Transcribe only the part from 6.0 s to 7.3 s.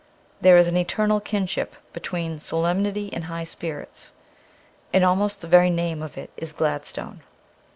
of it is Gladstone.